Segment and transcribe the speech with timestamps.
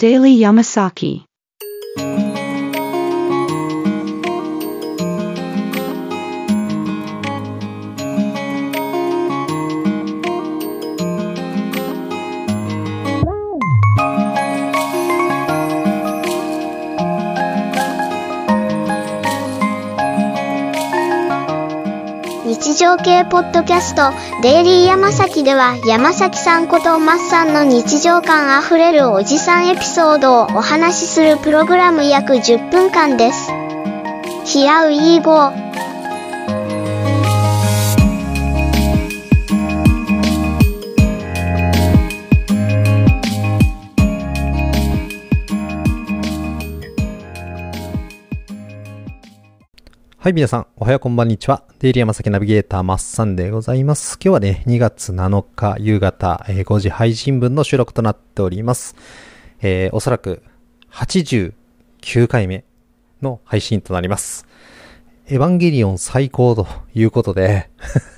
[0.00, 1.27] Daily Yamasaki.
[22.98, 24.12] 系ポッドキャスト
[24.42, 33.50] デイリーヤマサキでは山崎さんことマッさんの日常感あふれるおじさんエピソードをお話しするプログラム約10分間です。
[34.44, 35.67] ヒアウィーゴー
[50.20, 51.62] はい、皆さん、おはようこんばんにちは。
[51.78, 54.18] デイリー山崎ナビゲーター、マッサンでございます。
[54.20, 58.96] 今日はね、2月7日夕方、えー5時配信分の収録となっております。
[59.62, 60.42] えーおそらく
[60.90, 61.52] 89
[62.26, 62.64] 回目
[63.22, 64.47] の配信となります。
[65.30, 67.68] エヴァンゲリオン最高ということで、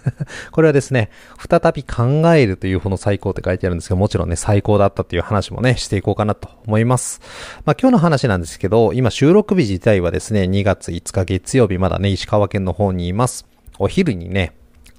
[0.53, 7.21] これはですね、再び考えるという方の最高って書いてあるんですけど、もちろんね、最高だったという話もね、していこうかなと思います。
[7.65, 13.45] まあ今日の話なんですけど、今収録日自体はですね、2月5日月曜日、まだね、石川県の方にいます。
[13.81, 14.53] お昼にね、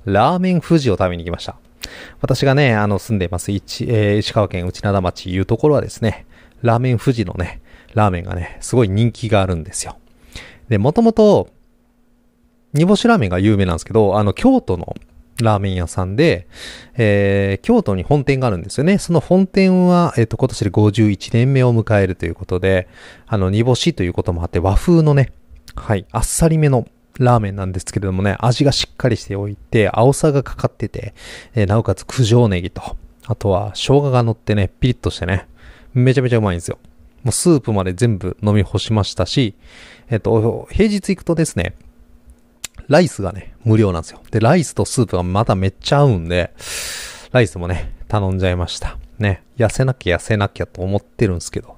[0.04, 1.56] ラーメン富士を食べに行きました。
[2.20, 6.26] 私がね、あの、住んでいます、えー石川県内灘町いうところはですね、
[6.62, 7.62] ラーメン富士のね、
[7.94, 9.96] ラーメンがね、すごい人気があるんですよ。
[10.68, 11.48] で、もともと、
[12.74, 14.96] 煮干しラーメンが有名なんですけど、あの、京都の
[15.42, 16.48] ラーメン屋さんで、
[16.96, 18.98] えー、京都に本店があるんですよね。
[18.98, 22.88] その本店は、えっ、と、今年で51年目を迎えるということで、
[23.28, 25.32] あの、煮干しということもあって、和風のね、
[25.76, 26.88] はい、あっさりめの
[27.20, 31.14] ラーメンなんですけれどもね、味がしっかりしておいて、青さがかかってて、
[31.54, 32.82] えーなおかつ九条ネギと、
[33.26, 35.48] あとは生姜が乗ってね、ピリッとしてね、
[35.94, 36.80] めちゃめちゃうまいんですよ。
[37.24, 39.56] もうスープまで全部飲み干しましたし、
[40.10, 41.76] えっ、と、平日行くとですね、
[42.88, 44.22] ライスがね、無料なんですよ。
[44.32, 46.54] で、ライスとスープがまためっちゃ合うんで、
[47.32, 48.98] ライスもね、頼んじゃいました。
[49.20, 51.78] ね、痩せなきゃ痩せなきゃと思ってるんですけど。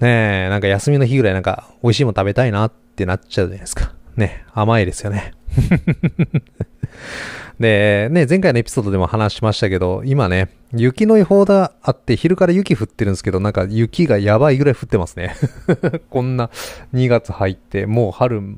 [0.00, 3.92] ねえ、なんか休みの日ぐらいなんか美味しいもの食べたいなってなっちゃうじゃないですか。
[4.16, 5.34] ね、甘いですよね。
[7.60, 15.36] で、ね、前回のエピソードでも話しましたけど、今ね、雪の予報があって、昼から雪降ってるんですけど、なんか雪がやばいぐらい降ってますね。
[16.08, 16.48] こんな
[16.94, 18.56] 2月入って、もう春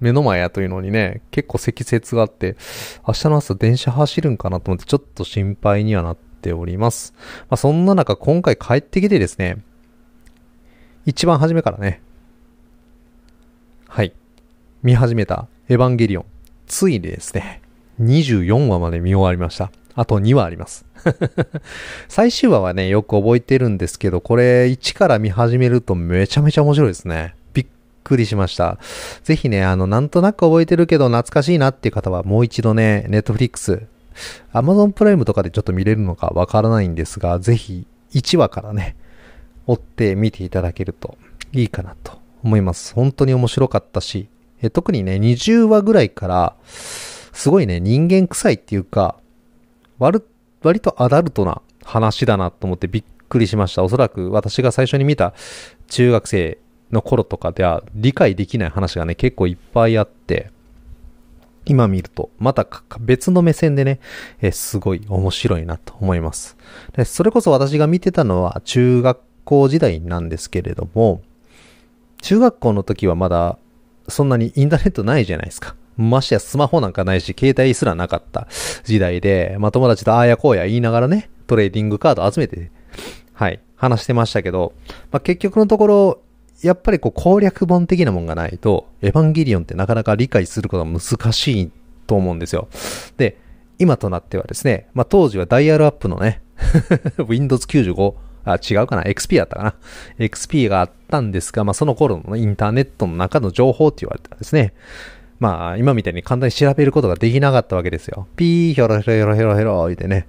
[0.00, 2.56] 目の前やというのにね、結構積雪があって、
[3.06, 7.14] 明日の朝電車走るんかなと思ってちょっと心配にはなっております。
[7.48, 9.58] まあそんな中今回帰ってきてですね、
[11.06, 12.02] 一番初めからね、
[13.88, 14.12] はい、
[14.82, 16.24] 見始めたエヴァンゲリオン、
[16.66, 17.62] ついにですね、
[18.00, 19.70] 24話まで見終わりました。
[19.94, 20.84] あと2話あります。
[22.08, 27.34] 最終話はね、よく覚えてるんですけど、これ1から見始めるとめちゃめちゃ面白いですね。
[28.06, 28.78] びっくりしました。
[29.24, 33.82] ぜひね、あの、なんとなく覚えてるけど懐かしいなっていう方はもう一度ね、ネットフリックス、
[34.52, 38.94] アマゾンプライムとかでちょっと見れるのかわからないんですが、ぜひ1話からね、
[39.66, 41.18] 追って見ていただけると
[41.52, 42.94] いいかなと思います。
[42.94, 44.28] 本当に面白かったし、
[44.62, 46.54] え特にね、20話ぐらいから、
[47.32, 49.16] すごいね、人間臭いっていうか、
[49.98, 50.22] 割
[50.62, 53.82] 割とアダルトな話だなと思ってびっくりしました。
[53.82, 55.34] おそらく私が最初に見た
[55.88, 56.58] 中学生
[56.92, 60.50] の頃とかでは理解できない話がね、結構いっぱいあって、
[61.64, 62.66] 今見ると、また
[63.00, 63.98] 別の目線でね、
[64.40, 66.56] えすごい面白いなと思います。
[66.96, 71.22] でそれこそ私が見てたのは中学校時代なんですけれども、
[72.22, 73.58] 中学校の時はまだ
[74.08, 75.74] そんなにインターネットないじゃないですか。
[75.96, 78.46] ましてやスマホなんかないし、携帯すらなかった
[78.84, 82.70] 時代で、まあ友達とああやこうや言いながらね、トレーディングカード集めて、
[83.32, 84.72] はい、話してましたけど、
[85.10, 86.20] まあ結局のところ、
[86.62, 91.70] やっぱりこう攻略本的なもんがないと、エヴァンゲリオンってなかなか理解することが難しい
[92.06, 92.68] と思うんですよ。
[93.16, 93.38] で、
[93.78, 96.42] 今となってはですね、まあ当時はダイヤルアップのね、
[97.28, 99.74] Windows 95、あ、違うかな ?XP だったかな
[100.18, 104.72] ?XP があったんですが、まあその頃のインターネットの中の情報って言われたらですね、
[105.38, 108.26] まあ今みたいに簡単に調べることができなかったわけですよ。
[108.36, 110.26] ピーヒョロヒョロヒョロヒョロ言ってね。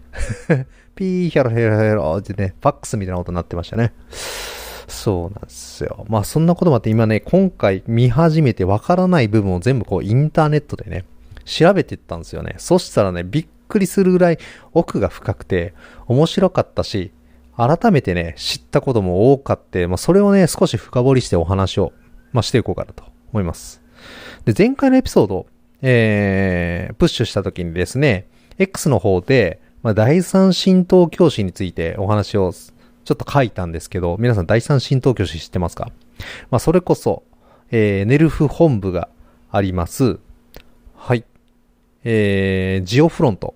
[0.95, 3.94] ピーヒョロヒョロヒョロってね、ファックスみたいなことになってましたね。
[4.87, 6.05] そうなんですよ。
[6.09, 11.05] まあそんなこともあって今ね、今回見始めてわからない部分を全部こうインターネットでね、
[11.45, 12.55] 調べてったんですよね。
[12.57, 14.39] そしたらね、びっくりするぐらい
[14.73, 15.73] 奥が深くて
[16.07, 17.11] 面白かったし、
[17.57, 21.91] 改めてね、知ったことも多かって、まあそれをね、少し深掘りしてお話を、
[22.31, 23.03] まあしていこうかなと
[23.33, 23.81] 思います。
[24.45, 25.47] で、前回のエピソード、
[25.81, 32.51] えー、プッシュした時にですね、X の方で、まあ、第三神道教師についてお話を
[33.07, 35.94] ちょっと書いたんですけど、皆さん第三新東京市知ってますか？
[36.51, 37.24] まあ、それこそ、
[37.71, 39.07] えー、ネルフ本部が
[39.50, 40.19] あります。
[40.94, 41.24] はい。
[42.04, 43.56] えー、ジオフロント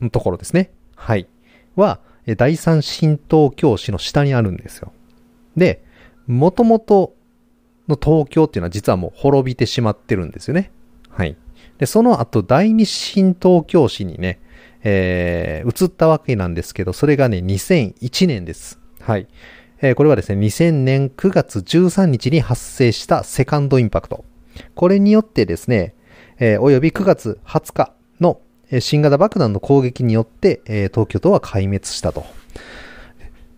[0.00, 0.72] のところですね。
[0.96, 1.28] はい。
[1.76, 2.00] は、
[2.36, 4.92] 第三新東京市の下にあるんですよ。
[5.56, 5.84] で、
[6.26, 7.14] もともと
[7.86, 10.72] の東京っていうのは実はもう滅びてしまってるんですよね。
[11.08, 11.36] はい。
[11.78, 14.40] で、その後、第二新東京市にね、
[14.82, 18.80] えー、移ったわけなんですけど、それがね、2001年です。
[19.08, 19.26] はい。
[19.80, 24.22] えー、これはですね、2000年9月13日に発生したセカンドインパクト。
[24.74, 25.94] これによってですね、
[26.38, 28.42] えー、および9月20日の
[28.80, 32.26] 新型爆弾の攻撃によって、えー、東京都は壊滅したと。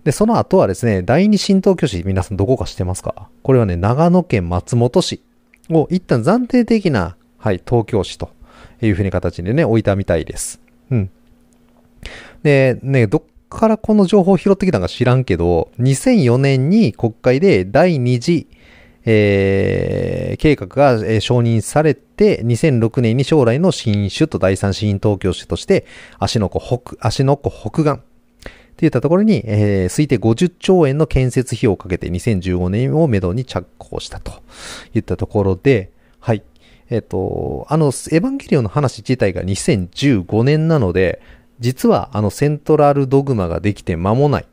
[0.05, 3.29] で、その後はですね、第二新東京市、皆さんどこか知ってますか？
[3.43, 5.21] これはね、長野県松本市
[5.69, 8.31] を一旦暫定的な、はい、東京市と
[8.81, 10.61] いうふうに形でね、置いたみたいです。
[10.93, 11.11] うん。
[12.45, 18.47] で、ね、どっからこの情報を拾ってきたのか知らんけど、2004年に国会で第二次、
[19.05, 25.85] えー、計画が、承認されて、2006年に将来の新首都第三新東京市として、
[26.19, 27.99] 足の子北、足の子北岸っ
[28.77, 34.43] ていったところに、えー、推定50兆円の建設費用をかけて2015年をめどに着工したと
[34.95, 36.43] いったところで、はい。
[36.89, 41.21] えっ、ー、と、あの、エヴァンゲリオンの話自体が2015年なので、
[41.61, 44.47] 実はあのセントラルドグマができて間もない、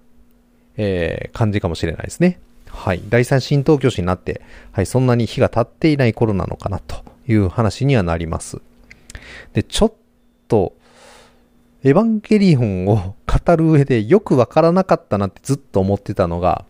[0.76, 2.40] えー、感じかもしれないですね。
[2.70, 3.02] はい。
[3.10, 8.62] 第三新東京市になって、はい、そんなに日が経っていない頃なのかなという話にはなります。
[9.54, 9.94] で、ちょっ
[10.48, 10.76] と、
[11.84, 16.66] エヴァンゲリオンを語る上でよくわからなかったなってずっと思ってたのが、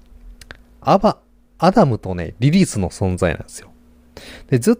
[0.81, 1.17] アバ、
[1.57, 3.71] アダムとね、リリスの存在なんですよ。
[4.49, 4.77] で、ずっ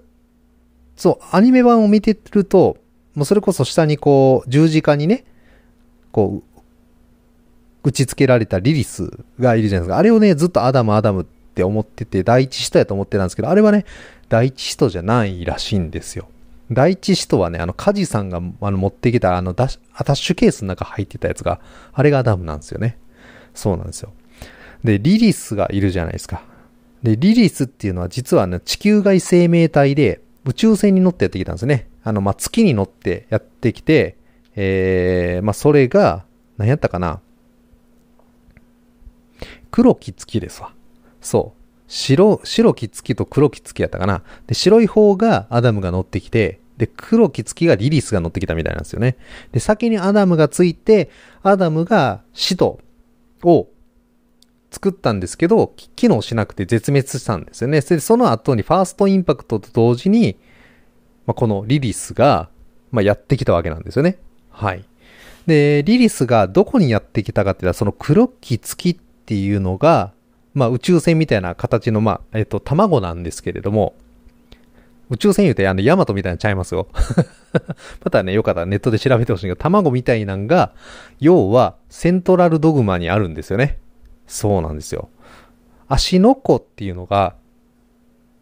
[0.96, 2.78] と、アニメ版を見てると、
[3.16, 5.26] もうそれこそ下にこう、十字架にね、
[6.12, 6.60] こう、
[7.84, 9.10] 打ち付けられたリリス
[9.40, 9.98] がいるじゃないですか。
[9.98, 13.86] あれをね、ずっとアダム、アダムって思ってて、第一使徒やと思ってたんですけど、あれはね、
[14.30, 16.28] 第一使徒じゃないらしいんですよ。
[16.70, 21.62] 第一使徒はね、あの、加持さんがあの持ってきたあのダッアタッシュケースの中入ってたやつが、
[21.94, 22.98] あれがアダムなんですよね。
[23.54, 24.12] そうなんですよ。
[24.84, 26.44] で、リリスがいるじゃないですか。
[27.04, 31.88] で、リリスっていうのは実はね、地球外生命体で宇宙船に乗ってやってきたんですね。
[32.04, 34.17] あの、まあ、月に乗ってやってきて、
[34.60, 36.26] えー、まあ、それが、
[36.58, 37.22] 何やったかな？
[39.70, 40.74] 黒き月ですわ。
[41.22, 41.62] そう。
[41.88, 44.24] 白、白き月と黒き月やったかな？
[44.48, 49.18] で、白い方がアダムが乗ってきて、で、黒き月がリリスが乗ってきたみたいなんですよね。
[49.52, 51.12] で、先にアダムがついて、
[51.44, 52.80] アダムが使徒
[53.44, 53.68] を
[54.72, 57.82] 作ったんですけど、機能しなくて絶滅したんですよね。
[57.82, 60.38] で、その後にファーストインパクトと同時に、
[61.28, 62.50] まあ、このリリスが、
[62.90, 64.18] まあ、やってきたわけなんですよね。
[64.58, 64.84] はい。
[65.46, 70.14] で、リリスがどこにやってきたかっていうと、その黒き月っていうのが、
[70.56, 73.94] まあ宇宙船みたいな形の、まあ、えっと、卵なんですけれども、
[75.12, 76.88] 宇宙船言うて、あの、ヤマトみたいなちゃいますよ。
[78.04, 80.74] またね、よかったらネットで調べてほしいけど、卵みたいなんが、
[81.20, 83.78] 要は、セントラルドグマにあるんですよね。
[84.26, 85.10] そうなんですよ。
[85.88, 87.36] 足の子っていうのが、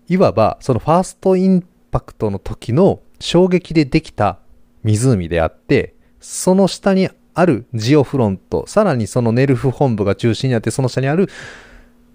[0.07, 4.39] いわば、そのファーストインパクトの時の衝撃でできた
[4.83, 5.94] 湖であって、
[6.25, 11.29] その下にあるジオフロント、さらにそのネルフ本部が中心にあって、その下にある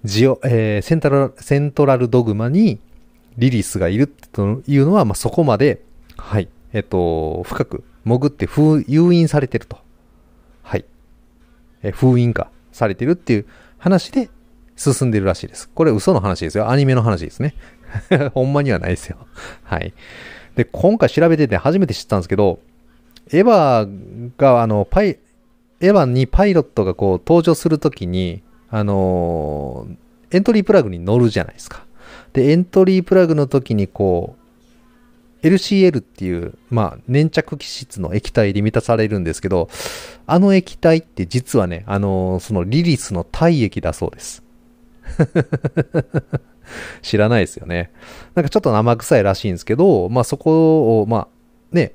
[0.03, 2.81] ジオ、えー、セントラル、セントラルドグマに
[3.39, 5.85] リリスがいるというのは、まあ、そこまで、
[6.17, 9.79] はい、えっと、深く潜って封、誘引されてると。
[10.63, 10.85] はい。
[11.85, 13.47] え封印化されてるっていう
[13.79, 14.29] 話で
[14.75, 15.69] 進んでるらしいです。
[15.69, 16.69] これ嘘の話ですよ。
[16.69, 17.55] アニメの話ですね。
[18.35, 19.19] ほんまにはないですよ。
[19.63, 19.95] はい。
[20.57, 22.59] で、今回調べてて初めて知ったんですけど、
[23.33, 25.19] エヴァが、あの、パイ、
[25.81, 29.87] エヴァにパイロットがこう登場するときに、あの、
[30.31, 31.85] エントリープラグに乗るじゃないですか。
[32.33, 34.41] で、エントリープラグの時にこう、
[35.47, 39.69] LCL っていう、まあ、粘着気質の液体で満たされるんですけど、
[40.27, 44.43] あの液体って実はね、あのー、そのリリスの体液だそうです。
[47.03, 47.91] 知らないですよね。
[48.35, 51.29] なんかちょっと生臭いらしいんですけど、まあそこを、まあ
[51.73, 51.95] ね、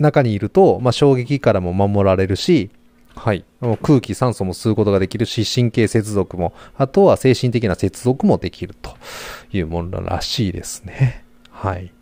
[0.00, 2.70] 中にいると、まあ、衝撃からも守られるし、
[3.14, 3.44] はい。
[3.82, 8.92] 空気、酸素も吸うことができるし、神経接続も、あとは精神的な接続もできると
[9.52, 11.24] いうものらしいですね。
[11.50, 11.92] はい。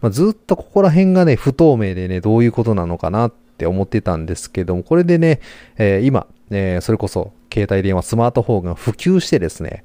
[0.00, 5.40] まあ、ずっとここら辺がね、不透明でね、どういうことなのかなって思ってたんですけども、これでね、
[5.76, 9.84] えー、今、えー、それこそ携帯電話、スマートフォンが普及してですね、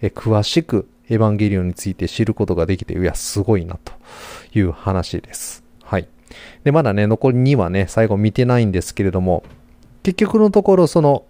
[0.00, 3.92] えー、詳しくエヴァンゲリオンについて知ることができて、いや、すごいなと
[4.54, 5.62] いう話です。
[5.82, 6.08] はい。
[6.64, 9.44] で、まだね、残り2はね、最後見てないんですけれども、
[10.02, 11.24] 結局のところ、その、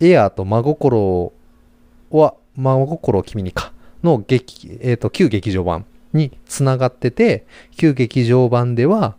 [0.00, 1.32] エアーと真心
[2.10, 9.16] は、真心を君にか、の劇、えっ、と、旧劇場版につながってて、旧劇場版では、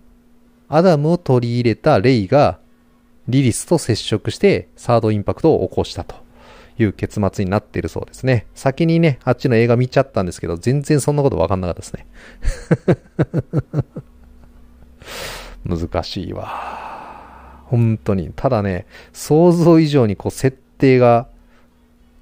[0.69, 2.59] アダムを取り入れたレイが、
[3.27, 6.15] リリスと接触して、サードインパクトを起こしたと
[6.77, 8.47] いう結末になっているそうですね。
[8.53, 12.07] 先にね、あっちの映画見ちゃったんですけど、全然そんなことわかんなかったですね。
[15.75, 17.63] 難しいわ。
[17.65, 18.31] 本当に。
[18.35, 21.27] ただね、想像以上にこう設定が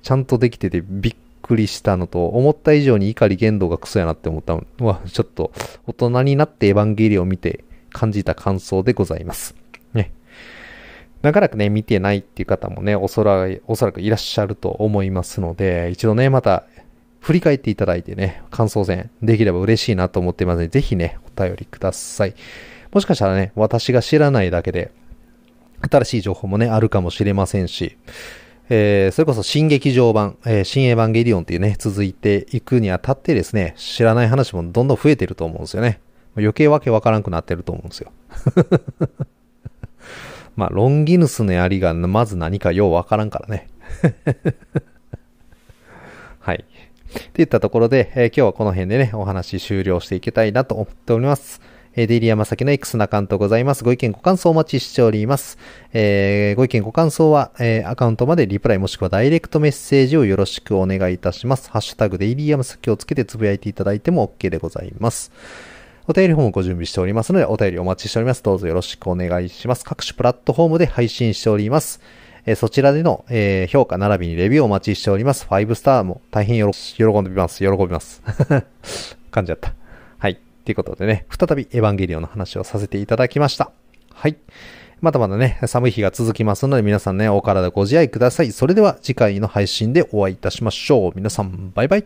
[0.01, 5.51] ちゃんとできててびっくりしたのと、思った以上に怒り言動がクソやなって思ったのは、ちょっと
[5.87, 9.55] 大人になってエヴァンゲリオンを見て感じた感想でございます。
[9.93, 10.11] ね。
[11.21, 16.63] 長らくね、見てないっていう方もね、おそらく、おそらくいらっしゃると思いますので、一度ね、また
[17.19, 22.33] 振り返っていただいてね、感想戦できれば嬉しいなと思ってますので、ぜひね、お便りください。
[22.91, 24.91] もしかしたらね、私が知らないだけで、
[25.89, 27.97] 新しい情報もね、あるかもしれませんし、
[28.69, 35.99] えー、それこそ新劇場版、えー、新エヴァンゲリオンっていうね、続いていくにあたってですね、知らない話もどんどん増えてると思うんですよね。
[36.37, 38.11] 余計わけわからんくなってると思うんですよ。
[40.55, 43.67] まあ、ロンギヌスの槍がまず何かようわからんからね。
[46.39, 46.65] はい。
[47.33, 51.61] といったところで、えー今日はこの辺でね、お話終了していきたいなと思っております。
[51.93, 53.83] えーデイリー山崎の X なアカウントございます。
[53.83, 55.57] ご意見ご感想お待ちしております。
[55.91, 61.69] えーご意見ご感想は、えーアカウントまでリプライもしくはダイレクトメッセージをよろしくお願いいたします。
[61.69, 65.31] ハッシュタグデイリー山崎をつけてつぶやいていただいても OK でございます。
[66.07, 68.41] お便りフォームご準備しておりますので、お便りお待ちしております。
[68.41, 69.83] どうぞよろしくお願いします。
[69.83, 71.99] 各種プラットフォームで配信しております。
[72.45, 75.45] えそちらでの、え評価並びにレビューをお待ちしております。
[75.49, 77.59] 5スターも大変よろ喜んでます。
[77.59, 78.23] 喜びます。
[79.31, 79.80] 噛んじゃった。
[80.65, 83.71] ということでね、再びエヴァンゲリオンの話をさせていただきました。
[84.13, 84.37] はい。
[85.01, 88.51] まだまだね、寒い日が続きますので、皆さんね、お体ご自愛ください。
[88.51, 91.11] それでは次回の配信でお会いいたしましょう。
[91.15, 92.05] 皆さん、バイバイ。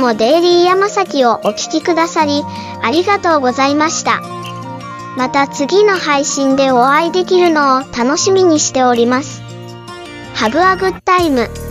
[0.00, 2.42] もデイリー山崎をお聞きくださり、
[2.82, 4.20] ありがとうございました。
[5.16, 9.42] また次の配信でお会いできるのを楽しみにしております。
[10.34, 11.69] Have a good time.